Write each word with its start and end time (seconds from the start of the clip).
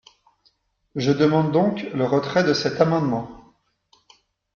Je 0.95 1.11
demande 1.11 1.51
donc 1.51 1.83
le 1.93 2.05
retrait 2.05 2.43
de 2.43 2.55
cet 2.55 2.81
amendement. 2.81 3.29